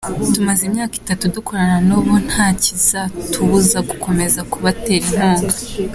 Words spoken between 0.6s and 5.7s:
imyaka itatu dukorana n’ubu ntakizatubuza gukomeza kubatera inkunga.